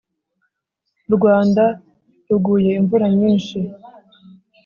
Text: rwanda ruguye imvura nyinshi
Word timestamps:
rwanda 1.15 1.63
ruguye 2.29 2.71
imvura 2.79 3.05
nyinshi 3.17 3.59